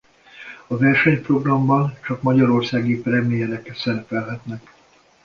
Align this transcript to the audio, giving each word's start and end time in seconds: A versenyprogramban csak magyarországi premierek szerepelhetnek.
A 0.67 0.77
versenyprogramban 0.77 1.97
csak 2.05 2.21
magyarországi 2.21 3.01
premierek 3.01 3.75
szerepelhetnek. 3.75 4.73